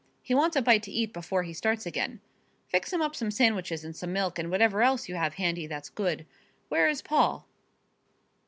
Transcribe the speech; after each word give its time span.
He 0.23 0.33
wants 0.33 0.55
a 0.55 0.63
bite 0.63 0.81
to 0.81 0.91
eat 0.91 1.13
before 1.13 1.43
he 1.43 1.53
starts 1.53 1.85
again. 1.85 2.21
Fix 2.69 2.91
him 2.91 3.03
up 3.03 3.15
some 3.15 3.29
sandwiches 3.29 3.85
and 3.85 3.95
some 3.95 4.11
milk, 4.11 4.39
and 4.39 4.49
whatever 4.49 4.81
else 4.81 5.07
you 5.07 5.13
have 5.13 5.35
handy 5.35 5.67
that's 5.67 5.89
good. 5.89 6.25
Where 6.69 6.89
is 6.89 7.03
Paul?" 7.03 7.45